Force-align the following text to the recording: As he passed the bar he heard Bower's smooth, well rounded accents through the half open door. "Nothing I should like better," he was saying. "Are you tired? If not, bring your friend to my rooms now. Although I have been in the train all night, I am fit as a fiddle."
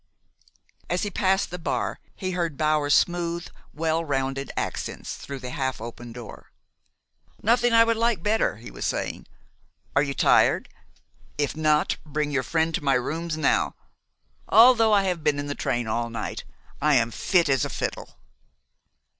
As 0.89 1.03
he 1.03 1.11
passed 1.11 1.51
the 1.51 1.59
bar 1.59 1.99
he 2.15 2.31
heard 2.31 2.57
Bower's 2.57 2.95
smooth, 2.95 3.47
well 3.71 4.03
rounded 4.03 4.51
accents 4.57 5.15
through 5.15 5.37
the 5.37 5.51
half 5.51 5.79
open 5.79 6.11
door. 6.11 6.51
"Nothing 7.43 7.71
I 7.71 7.85
should 7.85 7.97
like 7.97 8.23
better," 8.23 8.55
he 8.57 8.71
was 8.71 8.83
saying. 8.83 9.27
"Are 9.95 10.01
you 10.01 10.15
tired? 10.15 10.69
If 11.37 11.55
not, 11.55 11.97
bring 12.03 12.31
your 12.31 12.41
friend 12.41 12.73
to 12.73 12.83
my 12.83 12.95
rooms 12.95 13.37
now. 13.37 13.75
Although 14.49 14.91
I 14.91 15.03
have 15.03 15.23
been 15.23 15.37
in 15.37 15.45
the 15.45 15.53
train 15.53 15.85
all 15.85 16.09
night, 16.09 16.45
I 16.81 16.95
am 16.95 17.11
fit 17.11 17.47
as 17.47 17.63
a 17.63 17.69
fiddle." 17.69 18.17